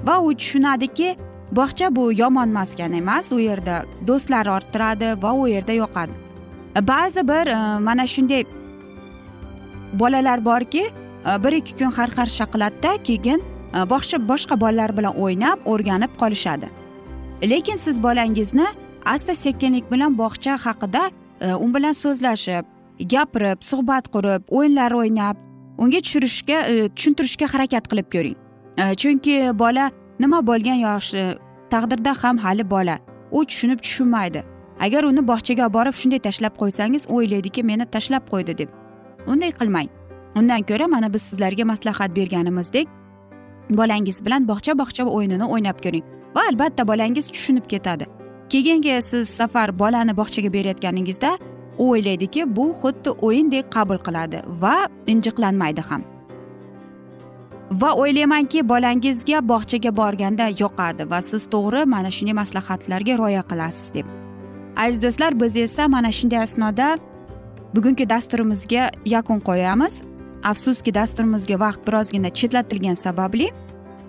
Va 0.08 0.16
u 0.22 0.34
tushunadiki 0.40 1.10
bog'cha 1.52 1.96
bu 1.96 2.12
yomon 2.22 2.50
maskan 2.50 2.94
emas 2.94 3.32
u 3.32 3.40
yerda 3.40 3.84
do'stlar 4.08 4.48
orttiradi 4.56 5.10
va 5.24 5.34
u 5.34 5.48
yerda 5.48 5.74
yoqadi. 5.82 6.14
Ba'zi 6.92 7.28
bir 7.28 7.48
e, 7.48 7.80
mana 7.80 8.06
shunday 8.08 8.44
bolalar 9.94 10.46
borki 10.46 10.84
e, 10.84 11.44
bir 11.44 11.54
ikki 11.62 11.74
kun 11.80 11.92
har 11.92 12.10
xarsha 12.18 12.46
qiladida 12.54 12.92
keyin 13.08 13.40
e, 13.76 13.90
bog'cha 13.92 14.18
boshqa 14.32 14.60
bolalar 14.64 14.98
bilan 14.98 15.14
o'ynab 15.24 15.60
o'rganib 15.66 16.12
qolishadi. 16.22 16.68
Lekin 17.52 17.78
siz 17.78 18.04
bolangizni 18.04 18.68
asta 19.06 19.36
sekinlik 19.36 19.92
bilan 19.92 20.18
bog'cha 20.18 20.58
haqida 20.66 21.04
e, 21.42 21.54
u 21.54 21.74
bilan 21.76 21.94
so'zlashib 21.94 22.79
gapirib 23.00 23.64
suhbat 23.64 24.10
qurib 24.14 24.44
o'yinlar 24.50 24.92
o'ynab 24.92 25.38
unga 25.78 26.00
tushirishga 26.06 26.60
e, 26.68 26.90
tushuntirishga 26.96 27.48
harakat 27.54 27.88
qilib 27.92 28.08
ko'ring. 28.16 28.38
E, 28.78 28.84
chunki 29.02 29.36
bola 29.60 29.92
nima 30.20 30.40
bo'lgan 30.48 30.80
yoshi 30.86 31.18
e, 31.18 31.38
taqdirda 31.70 32.14
ham 32.24 32.38
hali 32.38 32.70
bola. 32.70 33.00
U 33.32 33.46
tushunib 33.46 33.80
tushunmaydi. 33.86 34.44
Agar 34.80 35.04
uni 35.04 35.22
bog'chaga 35.32 35.66
olib 35.66 35.74
borib 35.78 35.96
shunday 36.02 36.20
tashlab 36.28 36.54
qo'ysangiz 36.62 37.08
o'ylaydiki 37.16 37.64
meni 37.64 37.86
tashlab 37.86 38.24
qo'ydi 38.32 38.58
deb. 38.58 38.70
Unday 39.28 39.52
qilmang. 39.60 39.90
Undan 40.36 40.64
ko'ra 40.70 40.88
mana 40.88 41.14
biz 41.14 41.22
sizlarga 41.22 41.66
maslahat 41.66 42.16
berganimizdek 42.16 42.88
bolangiz 43.70 44.26
bilan 44.26 44.48
bog'cha 44.48 44.78
bog'cha 44.80 45.04
o'yinini 45.06 45.46
o'ynab 45.46 45.78
ko'ring. 45.84 46.04
Va 46.36 46.42
albatta 46.50 46.88
bolangiz 46.88 47.28
tushunib 47.28 47.66
ketadi. 47.74 48.06
Keyingi 48.50 49.02
siz 49.02 49.30
safar 49.30 49.80
bolani 49.80 50.18
bog'chaga 50.18 50.54
berayotganingizda 50.54 51.38
u 51.80 51.90
o'ylaydiki 51.94 52.46
bu 52.56 52.66
xuddi 52.82 53.10
o'yindek 53.28 53.72
qabul 53.76 54.00
qiladi 54.08 54.40
va 54.62 54.76
injiqlanmaydi 55.14 55.84
ham. 55.90 56.04
Va 57.82 57.90
o'ylaymanki 58.02 58.64
bolangizga 58.70 59.40
bog'chaga 59.52 59.92
borganda 60.02 60.46
yoqadi 60.62 61.10
va 61.12 61.20
siz 61.22 61.44
to'g'ri 61.54 61.86
mana 61.94 62.10
shunday 62.16 62.36
maslahatlarga 62.42 63.14
rioya 63.22 63.44
qilasiz 63.52 63.94
deb. 63.96 64.08
Aziz 64.84 65.02
do'stlar 65.04 65.40
biz 65.42 65.56
esa 65.66 65.88
mana 65.96 66.12
shunday 66.20 66.40
asnoda 66.48 66.88
bugungi 67.76 68.10
dasturimizga 68.10 68.84
yakun 69.06 69.40
qo'yamiz. 69.50 69.94
Afsuski 70.52 70.92
dasturimizga 71.00 71.60
vaqt 71.66 71.82
birozgina 71.88 72.30
chetlatilgani 72.40 72.96
sababli 72.96 73.48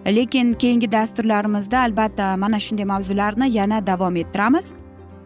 lekin 0.07 0.53
keyingi 0.53 0.93
dasturlarimizda 0.93 1.79
albatta 1.87 2.37
mana 2.37 2.59
shunday 2.67 2.87
mavzularni 2.93 3.47
yana 3.59 3.87
davom 3.87 4.17
ettiramiz. 4.17 4.75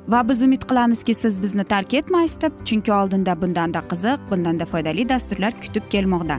Va 0.08 0.28
biz 0.28 0.42
umid 0.42 0.62
qilamizki 0.68 1.14
siz 1.14 1.42
bizni 1.42 1.64
tark 1.64 1.94
etmaysiz 1.94 2.40
deb 2.40 2.52
chunki 2.64 2.92
oldinda 2.92 3.42
bundanda 3.42 3.80
qiziq 3.90 4.18
bundanda 4.30 4.64
foydali 4.72 5.08
dasturlar 5.08 5.52
kutib 5.60 5.88
kelmoqda. 5.90 6.38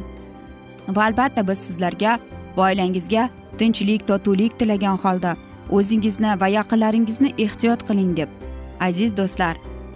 Va 0.95 1.03
albatta 1.05 1.47
biz 1.47 1.57
sizlarga 1.67 2.19
va 2.57 2.69
oilangizga 2.69 3.29
tinchlik 3.57 4.07
totuvlik 4.07 4.59
tilagan 4.59 4.97
holda 5.03 5.35
o'zingizni 5.77 6.35
va 6.41 6.47
yaqinlaringizni 6.57 7.33
ehtiyot 7.45 7.87
qiling 7.87 8.13
deb 8.17 8.29
aziz 8.79 9.17
do'stlar. 9.17 9.55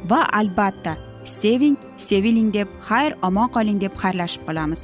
Va 0.10 0.24
albatta 0.40 0.98
seving 1.26 1.78
seviling 1.98 2.54
deb 2.54 2.68
xayr 2.90 3.18
omon 3.22 3.48
qoling 3.56 3.82
deb 3.82 3.94
xayrlashib 4.02 4.46
qolamiz. 4.48 4.84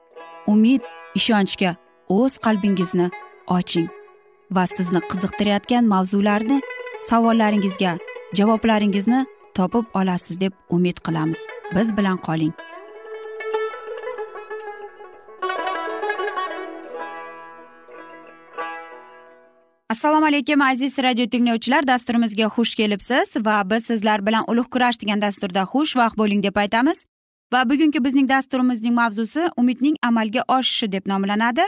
umid 0.47 0.81
ishonchga 1.15 1.75
o'z 2.09 2.37
qalbingizni 2.45 3.07
oching 3.47 3.89
va 4.51 4.65
sizni 4.75 5.01
qiziqtirayotgan 5.11 5.85
mavzularni 5.93 6.61
savollaringizga 7.09 7.97
javoblaringizni 8.39 9.25
topib 9.55 9.85
olasiz 9.93 10.39
deb 10.39 10.53
umid 10.69 10.97
qilamiz. 11.05 11.39
Biz 11.75 11.97
bilan 11.97 12.17
qoling. 12.17 12.53
Assalomu 19.89 20.25
alaykum 20.25 20.61
aziz 20.61 20.99
radio 20.99 21.25
tinglovchilar. 21.29 21.87
Dasturimizga 21.87 22.45
xush 22.55 22.75
kelibsiz 22.75 23.35
va 23.45 23.61
biz 23.69 23.85
sizlar 23.85 24.25
bilan 24.25 24.45
ulug' 24.47 24.69
kurash 24.73 25.01
degan 25.01 25.21
dasturda 25.21 25.61
xushvaqt 25.73 26.17
bo'ling 26.17 26.43
deb 26.43 26.55
aytamiz. 26.55 27.05
Va 27.53 27.69
bugungi 27.69 28.03
bizning 28.03 28.27
dasturimizning 28.29 28.95
mavzusi 28.95 29.49
umidning 29.57 29.95
amalga 30.01 30.43
oshishi 30.47 30.91
deb 30.91 31.07
nomlanadi. 31.11 31.65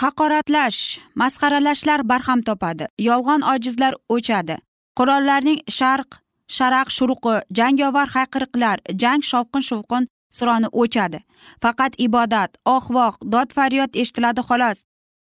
Haqoratlash 0.00 0.98
masxaralashlar 1.14 2.08
barham 2.08 2.42
topadi. 2.42 2.86
Yolg'on 2.98 3.42
ojizlar 3.52 3.94
o'chadi. 4.08 4.56
Qurollarning 4.98 5.60
sharq 5.78 6.18
sharaq 6.56 6.88
shuruqi 6.96 7.34
jangovar 7.58 8.08
hayqiriqlar 8.16 8.76
jang 9.02 9.22
shovqin 9.30 9.64
shovqin 9.70 10.08
suroni 10.36 10.68
o'chadi. 10.82 11.18
Faqat 11.62 11.92
ibodat 12.06 12.50
oh 12.64 12.84
voh 12.96 13.14
dod 13.32 13.48
faryod 13.56 13.90
eshitiladi 14.02 14.42
xolos. 14.48 14.78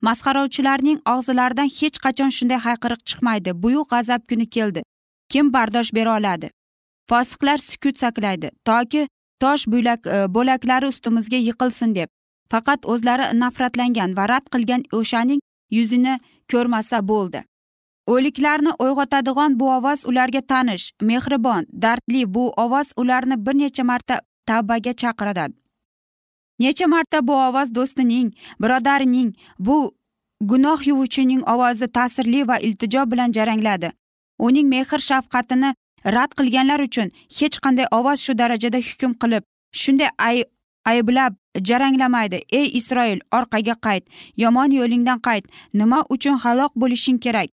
Masxarovchilarning 0.06 0.98
og'zilaridan 1.12 1.68
hech 1.78 1.98
qachon 2.04 2.30
shunday 2.36 2.60
hayqiriq 2.66 3.00
chiqmaydi. 3.08 3.50
Buyuk 3.62 3.86
g'azab 3.92 4.20
kuni 4.28 4.46
keldi. 4.56 4.82
Kim 5.32 5.52
bardosh 5.54 5.90
bera 5.94 6.16
oladi? 6.18 6.48
Fosiqlar 7.10 7.58
sukut 7.68 7.96
saqlaydi. 8.02 8.48
Toki 8.68 9.02
tosh 9.42 9.66
bo'lak 9.72 10.06
e, 10.06 10.18
bo'laklari 10.34 10.86
ustimizga 10.92 11.38
yiqilsin 11.48 11.94
deb. 11.98 12.08
Faqat 12.52 12.86
o'zlari 12.92 13.26
nafratlangan 13.42 14.16
va 14.16 14.24
rad 14.32 14.46
qilgan 14.52 14.82
o'shaning 14.98 15.40
yuzini 15.76 16.14
ko'rmasa 16.52 16.98
bo'ldi. 17.10 17.40
O'liklarni 18.14 18.72
uyg'otadigan 18.84 19.60
bu 19.60 19.66
ovoz 19.76 20.00
ularga 20.10 20.40
tanish 20.52 20.84
mehribon 21.08 21.66
dardli 21.82 22.22
bu 22.34 22.44
ovoz 22.64 22.92
ularni 22.96 23.36
bir 23.46 23.54
necha 23.58 23.84
marta 23.84 24.20
tavbaga 24.46 24.92
chaqiradi. 25.02 25.54
Necha 26.60 26.86
marta 26.86 27.26
bu 27.28 27.34
ovoz 27.48 27.74
do'stining 27.74 28.28
birodarining 28.62 29.30
bu 29.58 29.78
gunoh 30.40 30.86
yuvuvchining 30.86 31.42
ovozi 31.52 31.88
ta'sirli 31.96 32.48
va 32.48 32.58
iltijo 32.58 33.10
bilan 33.10 33.32
jarangladi. 33.32 33.92
Uning 34.38 34.68
mehr 34.68 34.98
shafqatini 35.10 35.74
rad 36.04 36.30
qilganlar 36.38 36.80
uchun 36.88 37.12
hech 37.38 37.56
qanday 37.64 37.86
ovoz 37.98 38.18
shu 38.24 38.32
darajada 38.38 38.78
hukm 38.88 39.12
qilib 39.22 39.44
shunday 39.72 40.10
ayblab 40.84 41.34
jaranglamaydi. 41.68 42.42
Ey 42.58 42.66
isroil 42.78 43.20
orqaga 43.32 43.74
qayt 43.86 44.04
yomon 44.36 44.70
yo'lingdan 44.80 45.20
qayt 45.28 45.44
nima 45.74 46.04
uchun 46.08 46.36
halok 46.42 46.72
bo'lishing 46.76 47.18
kerak? 47.18 47.48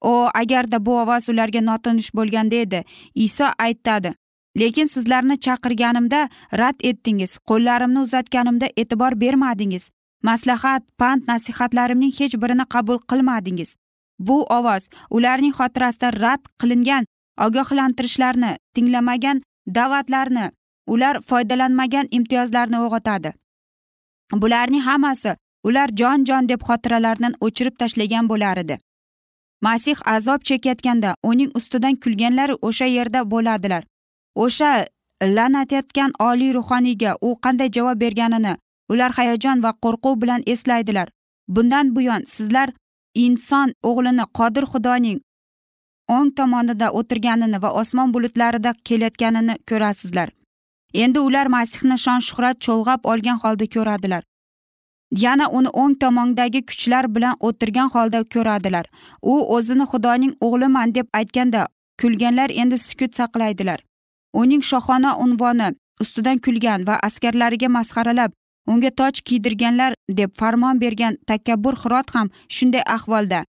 O 0.00 0.28
agarda 0.34 0.86
bu 0.86 0.98
ovoz 1.02 1.28
ularga 1.28 1.60
notanish 1.60 2.10
bo'lganda 2.14 2.56
edi 2.64 2.84
iso 3.14 3.46
aytadi 3.58 4.14
lekin 4.60 4.86
sizlarni 4.94 5.36
chaqirganimda 5.46 6.28
rad 6.60 6.78
etdingiz 6.90 7.38
qo'llarimni 7.48 8.00
uzatganimda 8.06 8.66
e'tibor 8.76 9.20
bermadingiz. 9.20 9.90
Maslahat 10.22 10.82
pand 10.98 11.22
nasihatlarimning 11.28 12.12
hech 12.18 12.34
birini 12.42 12.64
qabul 12.74 12.98
qilmadingiz. 13.10 13.76
Bu 14.18 14.42
ovoz 14.58 14.88
ularning 15.10 15.52
xotirasida 15.58 16.08
rad 16.22 16.42
qilingan 16.60 17.04
ogohlantirishlarni 17.44 18.56
tinglamagan 18.74 19.42
da'vatlarni 19.74 20.50
ular 20.86 21.20
foydalanmagan 21.28 22.06
imtiyozlarni 22.10 22.78
uyg'otadi. 22.84 23.32
Bularning 24.32 24.82
hammasi 24.82 25.36
ular 25.64 25.88
jon 26.00 26.24
jon 26.24 26.48
deb 26.48 26.60
xotiralaridan 26.68 27.34
o'chirib 27.40 27.78
tashlagan 27.78 28.28
bo'lar 28.28 28.58
edi. 28.64 28.78
Masih 29.60 29.96
azob 30.04 30.40
chekayotganda 30.48 31.14
uning 31.22 31.50
ustidan 31.58 31.96
kulganlari 31.96 32.54
o'sha 32.62 32.86
yerda 32.96 33.30
bo'ladilar. 33.30 33.82
O'sha 34.34 34.86
la'natayotgan 35.22 36.12
oliy 36.28 36.52
ruhoniyga 36.58 37.16
u 37.20 37.36
qanday 37.44 37.70
javob 37.76 38.00
berganini 38.00 38.56
ular 38.92 39.10
hayajon 39.18 39.62
va 39.62 39.72
qo'rquv 39.84 40.20
bilan 40.22 40.42
eslaydilar. 40.46 41.08
Bundan 41.48 41.94
buyon 41.96 42.22
sizlar 42.34 42.68
inson 43.14 43.72
o'g'lini 43.88 44.24
qodir 44.38 44.64
xudoning 44.72 45.18
o'ng 46.14 46.30
tomonida 46.38 46.88
o'tirganini 46.98 47.58
va 47.62 47.70
osmon 47.80 48.14
bulutlarida 48.14 48.72
kelayotganini 48.88 49.54
ko'rasizlar. 49.68 50.28
Endi 50.94 51.18
ular 51.20 51.46
masihni 51.56 51.96
shon 52.04 52.20
shuhrat 52.28 52.56
cho'lg'ab 52.66 53.00
olgan 53.12 53.38
holda 53.42 53.66
ko'radilar. 53.74 54.22
Yana 55.24 55.46
uni 55.58 55.70
o'ng 55.82 55.94
tomondagi 56.02 56.60
kuchlar 56.68 57.04
bilan 57.14 57.34
o'tirgan 57.40 57.88
holda 57.94 58.20
ko'radilar. 58.34 58.86
U 59.22 59.34
o'zini 59.56 59.86
xudoning 59.92 60.32
o'g'liman 60.46 60.94
deb 60.94 61.06
aytganda 61.18 61.66
kulganlar 62.00 62.50
endi 62.62 62.78
sukut 62.78 63.12
saqlaydilar. 63.18 63.80
Uning 64.40 64.62
shohona 64.70 65.10
unvoni 65.24 65.68
ustidan 66.00 66.38
kulgan 66.38 66.86
va 66.88 66.94
askarlariga 67.08 67.68
masxaralab 67.76 68.32
unga 68.72 68.90
toj 69.00 69.20
kiydirganlar 69.26 69.94
deb 70.18 70.30
farmon 70.40 70.80
bergan 70.80 71.18
takabbur 71.26 71.74
hirot 71.82 72.08
ham 72.14 72.28
shunday 72.48 72.82
ahvolda. 72.96 73.44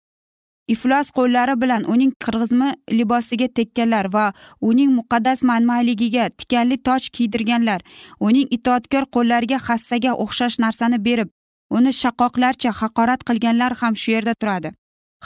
Iflos 0.68 1.12
qo'llari 1.18 1.56
bilan 1.62 1.84
uning 1.94 2.12
qirg'izmi 2.24 2.70
libosiga 2.98 3.48
tekkanlar 3.48 4.10
va 4.14 4.26
uning 4.62 4.92
muqaddas 4.98 5.44
manmanligiga 5.50 6.30
tikanli 6.30 6.78
toj 6.78 7.10
kiydirganlar. 7.16 7.82
Uning 8.20 8.48
itoatkor 8.58 9.04
qo'llariga 9.16 9.60
hassaga 9.68 10.12
o'xshash 10.24 10.60
narsani 10.66 11.00
berib 11.08 11.30
uni 11.78 11.92
shaqoqlarcha 12.02 12.72
haqorat 12.80 13.22
qilganlar 13.30 13.74
ham 13.82 13.96
shu 13.96 14.12
yerda 14.16 14.34
turadi. 14.42 14.74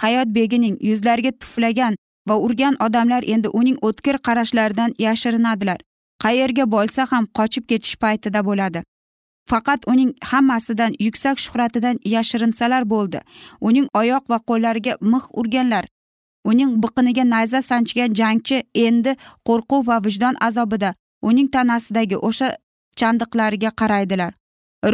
Hayot 0.02 0.30
begining 0.38 0.76
yuzlariga 0.90 1.32
tuflagan 1.42 1.96
va 2.30 2.36
urgan 2.46 2.76
odamlar 2.88 3.24
endi 3.34 3.50
uning 3.60 3.78
o'tkir 3.88 4.18
qarashlaridan 4.28 4.94
yashirinadilar. 5.06 5.80
Qayerga 6.24 6.66
bo'lsa 6.76 7.08
ham 7.12 7.28
qochib 7.38 7.64
ketish 7.70 7.96
paytida 8.04 8.46
bo'ladi. 8.50 8.84
Faqat 9.52 9.88
uning 9.92 10.12
hammasidan 10.32 10.94
yuksak 11.00 11.38
shuhratidan 11.40 12.00
yashirinsalar 12.14 12.84
bo'ldi. 12.94 13.20
Uning 13.62 13.88
oyoq 14.02 14.24
va 14.32 14.40
qo'llariga 14.50 14.94
mix 15.02 15.24
urganlar 15.34 15.86
uning 16.50 16.72
biqiniga 16.84 17.24
nayza 17.34 17.62
sanchgan 17.70 18.16
jangchi 18.20 18.58
endi 18.88 19.12
qo'rquv 19.48 19.88
va 19.90 19.98
vijdon 20.06 20.36
azobida 20.48 20.94
uning 21.30 21.48
tanasidagi 21.56 22.18
o'sha 22.30 22.50
chandiqlariga 23.00 23.72
qaraydilar. 23.82 24.32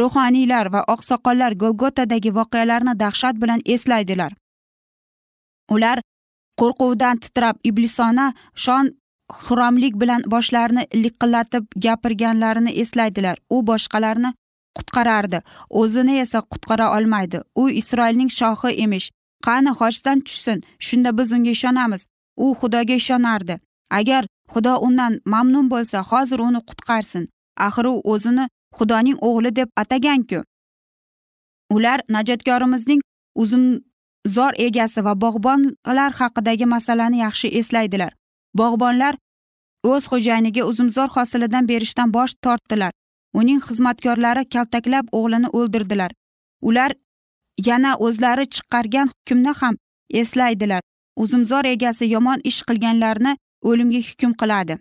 Ruhoniylar 0.00 0.66
va 0.74 0.80
oqsoqollar 0.94 1.52
golgotadagi 1.62 2.30
voqealarni 2.38 2.94
dahshat 3.02 3.40
bilan 3.42 3.60
eslaydilar. 3.74 4.32
Ular 5.74 5.98
qo'rquvdan 6.60 7.16
titrab 7.24 7.56
iblisona 7.70 8.26
shon 8.64 8.86
xuromlik 9.44 9.94
bilan 10.02 10.22
boshlarini 10.34 10.84
liqillatib 11.02 11.64
gapirganlarini 11.84 12.72
eslaydilar. 12.82 13.36
U 13.54 13.56
boshqalarni 13.70 14.30
qutqarardi. 14.76 15.38
O'zini 15.80 16.18
esa 16.24 16.38
qutqara 16.52 16.86
olmaydi. 16.96 17.38
U 17.54 17.68
isroilning 17.80 18.30
shohi 18.38 18.70
emish. 18.84 19.10
Qani 19.46 19.72
xochdan 19.80 20.18
tushsin? 20.26 20.58
Shunda 20.86 21.10
biz 21.18 21.32
unga 21.32 21.50
ishonamiz. 21.56 22.02
U 22.44 22.46
xudoga 22.60 22.94
ishonardi. 23.02 23.54
Agar 23.90 24.22
xudo 24.52 24.74
undan 24.86 25.12
mamnun 25.24 25.66
bo'lsa 25.72 25.98
hozir 26.10 26.38
uni 26.48 26.60
qutqarsin. 26.68 27.24
Axir 27.66 27.84
u 27.92 27.94
o'zini 28.12 28.44
xudoning 28.76 29.18
o'g'li 29.28 29.50
deb 29.56 29.68
ataganku. 29.82 30.40
Ular 31.74 32.00
najotkorimizning 32.14 33.00
uzumzor 33.42 34.52
egasi 34.66 35.04
va 35.06 35.14
bog'bonlar 35.24 36.10
haqidagi 36.20 36.66
masalani 36.74 37.18
yaxshi 37.24 37.48
eslaydilar. 37.60 38.12
Bog'bonlar 38.60 39.14
o'z 39.90 40.04
xo'jayiniga 40.10 40.62
uzumzor 40.70 41.08
hosilidan 41.16 41.68
berishdan 41.70 42.12
bosh 42.16 42.34
tortdilar. 42.44 42.92
Uning 43.40 43.60
xizmatkorlari 43.66 44.44
kaltaklab 44.54 45.06
o'g'lini 45.18 45.48
o'ldirdilar. 45.58 46.10
Ular 46.68 46.92
yana 47.68 47.96
o'zlari 48.06 48.46
chiqargan 48.54 49.08
hukmni 49.12 49.52
ham 49.60 49.76
eslaydilar. 50.20 50.82
Uzumzor 51.16 51.64
egasi 51.74 52.04
yomon 52.14 52.40
ish 52.50 52.60
qilganlarni 52.68 53.36
o'limga 53.68 54.00
hukm 54.08 54.32
qiladi. 54.40 54.78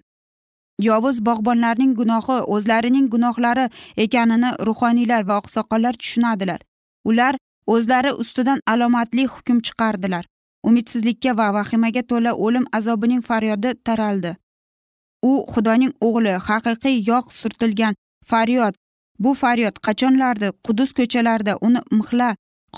Yovuz 0.87 1.17
bog'bonlarning 1.27 1.93
gunohi 1.99 2.37
o'zlarining 2.55 3.07
gunohlari 3.13 3.65
ekanini 4.05 4.49
ruhoniylar 4.67 5.27
va 5.27 5.37
oqsoqollar 5.41 5.93
tushunadilar. 6.01 6.59
Ular 7.09 7.35
o'zlari 7.73 8.11
ustidan 8.23 8.59
alomatli 8.73 9.25
hukm 9.33 9.59
chiqardilar. 9.67 10.25
Umidsizlikka 10.67 11.37
va 11.37 11.47
vahimaga 11.57 12.03
to'la 12.11 12.31
o'lim 12.45 12.65
azobining 12.77 13.21
faryodi 13.29 13.75
taraldi. 13.87 14.31
U 15.29 15.31
xudoning 15.53 15.93
o'g'li 16.07 16.33
haqiqiy 16.47 16.97
yog' 17.09 17.31
surtilgan 17.39 17.93
faryod. 18.31 18.73
Bu 19.23 19.33
faryod 19.41 19.75
qachonlardir 19.85 20.51
qudus 20.65 20.91
ko'chalarida 20.97 21.53
uni 21.67 21.81
mixla 21.97 22.29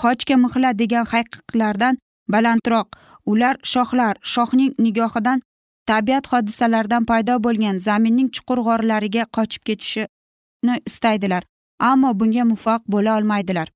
qochga 0.02 0.36
mixla 0.44 0.70
degan 0.80 1.06
haqiqlardan 1.12 1.94
balandroq. 2.32 2.88
Ular 3.32 3.56
shohlar 3.72 4.14
shohning 4.34 4.72
nigohidan 4.84 5.38
tabiat 5.90 6.24
hodisalaridan 6.32 7.04
paydo 7.10 7.34
bo'lgan 7.46 7.76
zaminning 7.86 8.28
chuqur 8.34 8.58
g'orlariga 8.66 9.24
qochib 9.36 9.62
ketishni 9.68 10.74
istaydilar 10.90 11.42
ammo 11.90 12.10
bunga 12.20 12.44
muvaffaq 12.50 12.82
bo'la 12.92 13.16
olmaydilar. 13.18 13.68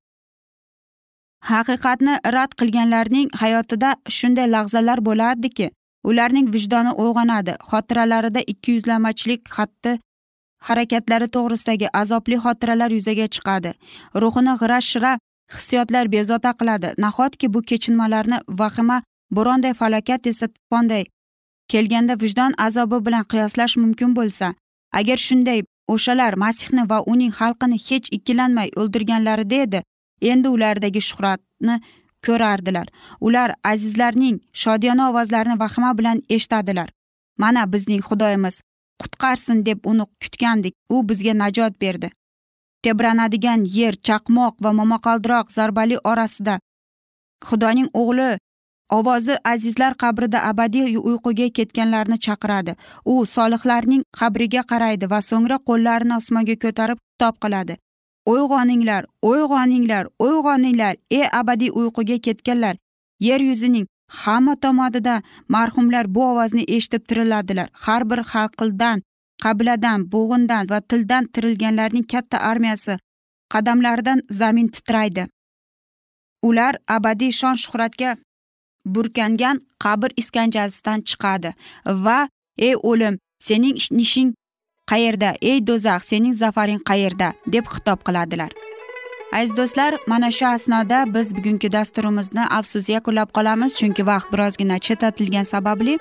Haqiqatni 1.51 2.13
rad 2.35 2.51
qilganlarning 2.59 3.29
hayotida 3.41 3.89
shunday 4.17 4.47
lahzalar 4.55 4.99
bo'lardiki 5.07 5.67
ularning 6.09 6.47
vijdoni 6.55 6.91
uyg'onadi 7.03 7.53
xotiralarida 7.69 8.41
ikkiyuzlamachilik 8.53 9.41
xatti 9.55 9.91
harakatlari 10.67 11.27
to'g'risidagi 11.35 11.87
azobli 12.01 12.37
xotiralar 12.43 12.91
yuzaga 12.97 13.27
chiqadi. 13.35 13.71
Ruhini 14.21 14.53
g'ira 14.61 14.79
shira 14.89 15.13
hissiyotlar 15.55 16.05
bezovta 16.15 16.51
qiladi. 16.59 16.89
Nahotki 17.03 17.53
bu 17.53 17.61
kechinmalarni 17.69 18.37
vahima 18.61 18.97
bo'ronday 19.35 19.73
falokat 19.81 20.27
esa 20.31 20.47
tufonday 20.47 21.03
kelganda 21.71 22.15
vijdon 22.23 22.53
azobi 22.67 22.97
bilan 23.05 23.25
qiyoslash 23.31 23.75
mumkin 23.83 24.15
bo'lsa 24.19 24.47
agar 24.99 25.17
shunday 25.27 25.59
o'shalar 25.93 26.33
masihni 26.43 26.83
va 26.91 26.97
uning 27.13 27.31
xalqini 27.39 27.77
hech 27.87 28.07
ikkilanmay 28.17 28.69
o'ldirganlarida 28.81 29.57
edi 29.65 29.79
endi 30.31 30.47
ulardagi 30.55 31.01
shuhratni 31.09 31.75
ko'rardilar. 32.25 32.87
Ular 33.27 33.49
azizlarning 33.71 34.35
shodiyona 34.63 35.09
ovozlarini 35.11 35.59
vahima 35.59 35.97
bilan 35.97 36.17
eshitadilar. 36.35 36.89
Mana 37.37 37.73
bizning 37.73 38.01
xudoyimiz 38.09 38.61
qutqarsin 39.01 39.63
deb 39.67 39.79
uni 39.91 40.05
kutgandik. 40.21 40.75
U 40.93 41.03
bizga 41.09 41.33
najot 41.33 41.73
berdi. 41.83 42.09
Tebranadigan 42.83 43.65
yer 43.77 43.95
chaqmoq 44.07 44.55
va 44.63 44.71
momaqaldiroq 44.79 45.51
zarbali 45.57 45.97
orasida. 46.11 46.55
Xudoning 47.47 47.89
o'g'li 48.01 48.29
ovozi 48.97 49.35
azizlar 49.51 49.93
qabrida 50.03 50.39
abadiy 50.49 50.97
uyquga 51.09 51.47
ketganlarni 51.57 52.17
chaqiradi. 52.25 52.73
U 53.11 53.25
solihlarning 53.35 54.03
qabriga 54.19 54.63
qaraydi 54.71 55.09
va 55.13 55.19
so'ngra 55.29 55.57
qo'llarini 55.67 56.17
osmonga 56.19 56.55
ko'tarib 56.63 56.99
xitob 57.01 57.35
qiladi. 57.43 57.77
Uyg'oninglar 58.33 59.03
uyg'oninglar 59.29 60.05
uyg'oninglar 60.25 60.95
ey 61.17 61.25
abadiy 61.41 61.71
uyquga 61.81 62.17
ketganlar! 62.27 62.75
Yer 63.19 63.41
yuzining 63.49 63.85
hamma 64.11 64.55
tomonidan 64.63 65.23
marhumlar 65.47 66.05
bu 66.15 66.21
ovozni 66.31 66.63
eshitib 66.67 67.03
tiriladilar. 67.09 67.69
Har 67.83 68.03
bir 68.09 68.21
xalqildan 68.31 68.97
qabiladan 69.43 69.99
bo'g'indan 70.13 70.69
va 70.71 70.79
tildan 70.89 71.23
tirilganlarning 71.33 72.05
katta 72.13 72.37
armiyasi 72.49 72.97
qadamlaridan 73.53 74.19
zamin 74.39 74.67
titraydi. 74.75 75.23
Ular 76.47 76.75
abadiy 76.87 77.31
shon 77.39 77.55
shuhratga 77.63 78.15
burkangan 78.85 79.57
qabr 79.83 80.09
iskanjasidan 80.21 80.99
chiqadi 81.09 81.53
va 82.05 82.19
ey 82.67 82.75
o'lim 82.89 83.15
sening 83.47 83.77
nishing 83.99 84.29
qayerda? 84.91 85.29
Ey 85.41 85.59
do'zax 85.67 86.01
sening 86.11 86.33
zafaring 86.43 86.81
qayerda? 86.89 87.33
deb 87.53 87.65
xitob 87.73 87.99
qiladilar. 88.07 88.51
Aziz 89.31 89.57
do'stlar 89.57 89.95
mana 90.07 90.31
shu 90.31 90.45
asnoda 90.47 91.05
biz 91.13 91.35
bugungi 91.35 91.71
dasturimizni 91.71 92.43
afsus 92.57 92.89
yakunlab 92.89 93.29
qolamiz 93.37 93.77
chunki 93.79 94.03
vaqt 94.11 94.33
birozgina 94.33 94.79
chetlatilgani 94.79 95.45
sababli. 95.45 95.97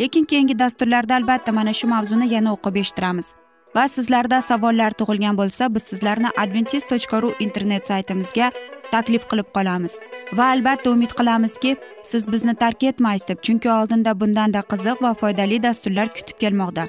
Lekin 0.00 0.24
keyingi 0.24 0.58
dasturlarda 0.58 1.14
albatta 1.14 1.52
mana 1.52 1.72
shu 1.72 1.86
mavzuni 1.88 2.34
yana 2.34 2.52
o'qib 2.56 2.76
eshittiramiz. 2.82 3.34
Va 3.76 3.84
sizlarda 3.88 4.42
savollar 4.42 4.92
tug'ilgan 4.98 5.38
bo'lsa 5.40 5.74
biz 5.74 5.82
sizlarni 5.82 6.28
adventis 6.42 6.84
tochka 6.90 7.22
ru 7.22 7.30
internet 7.46 7.86
saytimizga 7.90 8.50
taklif 8.92 9.24
qilib 9.30 9.48
qolamiz. 9.56 9.98
Va 10.38 10.50
albatta 10.54 10.90
umid 10.90 11.12
qilamizki 11.18 11.76
siz 12.10 12.28
bizni 12.32 12.54
tark 12.54 12.82
etmaysiz 12.90 13.28
deb 13.28 13.42
chunki 13.46 13.70
oldinda 13.78 14.20
bundanda 14.20 14.60
qiziq 14.72 15.02
va 15.02 15.14
foydali 15.14 15.62
dasturlar 15.62 16.08
kutib 16.16 16.38
kelmoqda. 16.42 16.84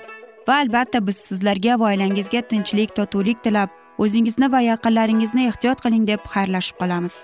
Va 0.48 0.60
albatta 0.66 1.08
biz 1.08 1.18
sizlarga 1.30 1.80
va 1.80 1.90
oilangizga 1.94 2.42
tinchlik 2.52 2.96
totuvlik 2.96 3.44
tilab 3.44 3.85
o'zingizni 3.98 4.52
va 4.52 4.62
yaqinlaringizni 4.66 5.48
ehtiyot 5.52 5.82
qiling 5.86 6.06
deb 6.10 6.22
xayrlashib 6.34 6.78
qolamiz. 6.82 7.16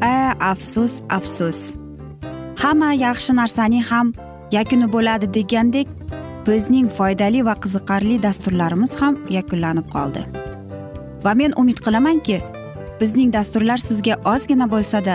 A 0.00 0.14
afsus 0.52 0.94
afsus. 1.18 1.60
Hamma 2.62 2.92
yaxshi 3.06 3.32
narsaning 3.40 3.84
ham 3.90 4.14
yakuni 4.56 4.86
bo'ladi 4.94 5.26
degandek 5.36 5.88
bizning 6.46 6.88
foydali 6.98 7.44
va 7.48 7.54
qiziqarli 7.64 8.16
dasturlarimiz 8.22 8.96
ham 9.00 9.18
yakunlanib 9.36 9.86
qoldi. 9.94 10.22
Va 11.24 11.32
men 11.40 11.52
umid 11.62 11.78
qilamanki 11.84 12.40
bizning 13.00 13.30
dasturlar 13.36 13.78
sizga 13.88 14.14
ozgina 14.32 14.66
bo'lsada 14.74 15.14